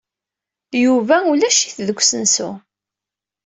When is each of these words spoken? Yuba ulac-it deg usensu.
Yuba 0.83 1.15
ulac-it 1.31 1.77
deg 1.87 1.97
usensu. 2.01 2.49